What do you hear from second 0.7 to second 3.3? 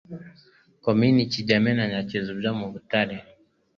Komini Kigembe na Nyakizu byo muri Butare)